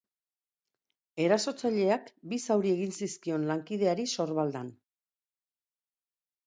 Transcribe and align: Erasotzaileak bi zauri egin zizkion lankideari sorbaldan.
Erasotzaileak 1.25 2.09
bi 2.33 2.39
zauri 2.47 2.73
egin 2.79 2.97
zizkion 3.03 3.47
lankideari 3.53 4.09
sorbaldan. 4.19 4.75